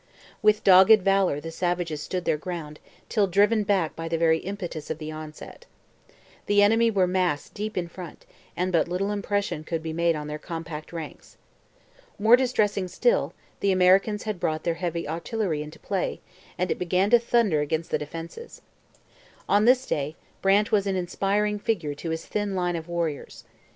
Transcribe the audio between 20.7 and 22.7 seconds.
was an inspiring figure to his thin